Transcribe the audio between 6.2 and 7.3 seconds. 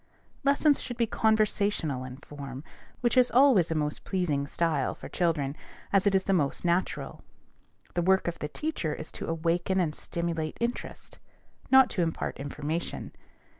the most natural.